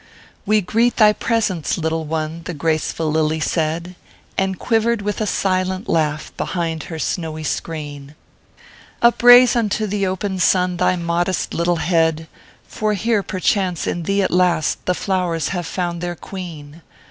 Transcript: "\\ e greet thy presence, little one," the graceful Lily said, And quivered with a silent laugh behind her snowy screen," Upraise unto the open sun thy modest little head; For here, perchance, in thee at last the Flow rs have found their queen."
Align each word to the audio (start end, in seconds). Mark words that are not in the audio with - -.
"\\ 0.37 0.51
e 0.51 0.61
greet 0.61 0.95
thy 0.95 1.13
presence, 1.13 1.77
little 1.77 2.05
one," 2.05 2.41
the 2.45 2.55
graceful 2.55 3.11
Lily 3.11 3.39
said, 3.39 3.95
And 4.35 4.57
quivered 4.57 5.03
with 5.03 5.21
a 5.21 5.27
silent 5.27 5.87
laugh 5.87 6.35
behind 6.37 6.85
her 6.85 6.97
snowy 6.97 7.43
screen," 7.43 8.15
Upraise 9.03 9.55
unto 9.55 9.85
the 9.85 10.07
open 10.07 10.39
sun 10.39 10.77
thy 10.77 10.95
modest 10.95 11.53
little 11.53 11.75
head; 11.75 12.27
For 12.67 12.93
here, 12.95 13.21
perchance, 13.21 13.85
in 13.85 14.01
thee 14.01 14.23
at 14.23 14.31
last 14.31 14.83
the 14.87 14.95
Flow 14.95 15.27
rs 15.27 15.49
have 15.49 15.67
found 15.67 16.01
their 16.01 16.15
queen." 16.15 16.81